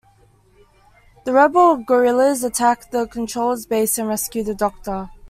[1.25, 5.11] The rebel guerrillas attack the Controller's base and rescue the Doctor.